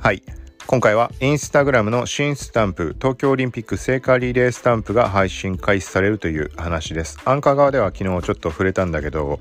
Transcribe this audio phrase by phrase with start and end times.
[0.00, 0.22] はい
[0.66, 9.40] 今回はインスタグラムの新スタンプ東京オリンピック聖火リレースタンプが配信開始されるという話ですアンカー側では昨日ちょっと触れたんだけど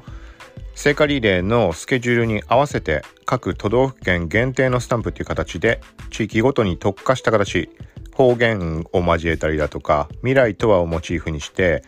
[0.73, 7.69] 聖火リレーのスケジュールに合わせて各都道府県限定のスタンプっていう形で地域ごとに特化した形
[8.13, 11.83] 方言を交えたりだとか未来とはをモチーフにして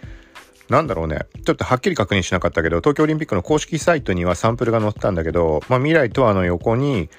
[0.70, 1.22] なんだろうね。
[1.46, 7.10] ちょっとはっきり確認しなかったけど、東京オリンピックの公式サイトにはサンプルが載ってたんだけど、まあ未来とはの横に、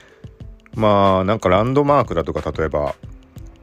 [0.74, 2.94] まあなんかランドマークだとか例えば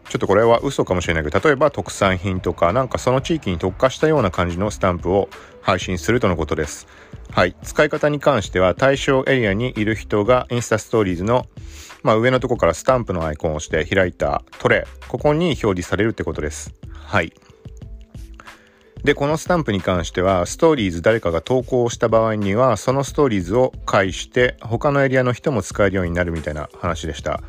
[0.09, 5.29] ちょっとこれは嘘かもしれないけど例えば特産品とかなんかその地域に特化したような感じのスタンプを
[5.61, 6.87] 配信するとのことです。
[7.31, 7.55] はい。
[7.61, 11.45] 使い方に関しては対象エリアにいる人がインスタストーリーズの
[12.03, 15.07] まあ上のとこからスタンプのアイコンをして開いたトレイ。
[15.07, 16.73] ここに表示されるってことです。
[16.93, 17.33] はい。
[19.07, 27.39] で、このスタンプに関しては、ストーリーズ誰かが投稿した場合には、そのストーリーズを介して、他のエリアの人も使えるようになるみたいな話でした。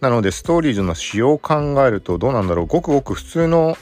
[0.00, 2.66] なので、ストーリーズの仕様を考えるとどうなんだろう。
[2.66, 3.76] ごくごく普通の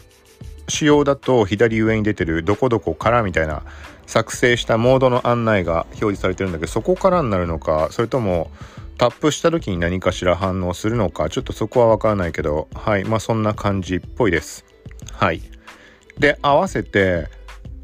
[0.66, 3.64] 仕様だと左上に出てるどこどこからみたいな
[4.06, 8.50] 作成したモードの案内が表示されてるんだけど、そこからになるのか、それとも
[8.96, 13.04] タップした時に何かしら反応するのか、ちょっとそこはわからないけど、はい。
[13.04, 14.64] まあそんな感じっぽいです。
[15.12, 15.42] はい。
[16.18, 17.28] で、合わせて、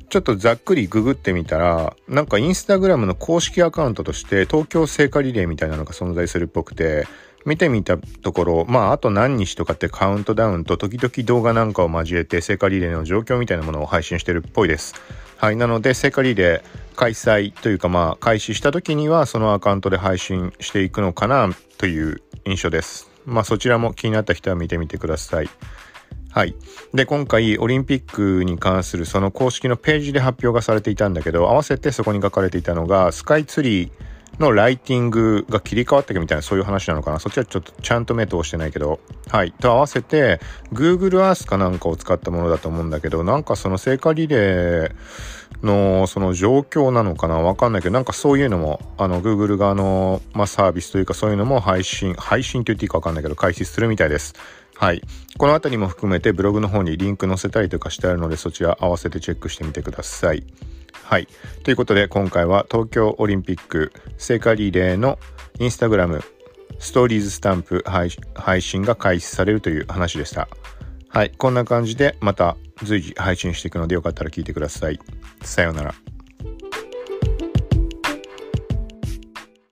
[0.08, 7.06] ちょっとざっくりググってみたら、なんかインスタグラムの公式アカウントとして東京聖火リレーみたいなのが存在するっぽくて、
[7.44, 14.94] 見てみたところ、まああと何日とかってカウントダウンと時々動画なんかを交えて聖火リレーの状況みたいなものを配信してるっぽいです。
[15.38, 15.56] はい。
[15.56, 23.10] なので聖火リレー開催というかまあ開始した時にはそのアカウントで配信していくのかなという印象です。
[23.24, 25.48] まあそちらも気になった人は見てみてください。
[26.32, 26.54] はい。
[26.94, 33.90] で、今回、オリンピックに関するその公式のページで発表がされていたんだけど、合わせてそこに書かれていたのが、スカイツリー
[34.38, 38.98] のライティングが切り替わったみたいなそういう話なのかなそっちはちょっとちゃんと目通してないけど。
[39.28, 39.52] はい。
[39.52, 40.40] と合わせて、
[40.72, 54.34] Google Earth かなんかを使ったものだと思うんだけど、なんかその聖火リレーのその状況なのかなわかんないけど、なんかそういうのも、あの、Google 側の、まあ、サービスというかそういうのも配信、配信と言っていいかわかんないけど、開始するみたいです。
[54.82, 55.02] はい。
[55.38, 60.42] この辺りも含めてブログの方にリンク載せたりとかしてあるのでそちら合わせてチェックしてみてください。
[61.04, 61.28] はい。
[61.62, 65.20] ということで今回は東京オリンピック聖火リレーの
[65.60, 66.24] インスタグラム
[66.80, 70.48] ストーリーズスタンプ配信が開始されるという話でした。
[71.10, 71.30] はい。
[71.30, 74.98] こんな感じでまた随時配信していくのでよかったら聞いてください。
[75.42, 75.94] さようなら。